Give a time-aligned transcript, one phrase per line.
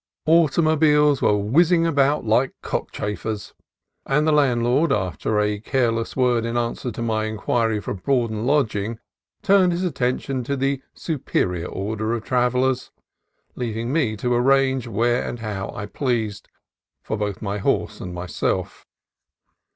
[0.25, 3.53] Automobiles were whizzing about like cockchafers,
[4.07, 7.79] TOPANGA CANON 57 and the landlord, after a careless word in answer to my inquiry
[7.79, 8.97] for board and lodging,
[9.43, 12.89] turned his atten tion to the superior order of travellers,
[13.53, 16.47] leaving me to arrange where and how I pleased
[17.03, 18.87] for both my horse and myself.